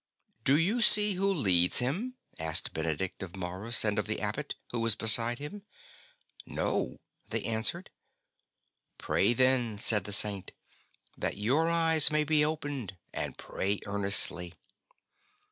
[0.45, 2.15] "Do you see who leads him?"
[2.49, 5.61] asked Benedict of Maurus and of the Abbot, who was beside him.
[6.07, 6.97] *' No,''
[7.29, 7.91] they answered.
[8.45, 8.65] '*
[8.97, 10.53] Pray then," said the Saint,''
[11.19, 14.55] that your eyes may be opened, and pray earnestly."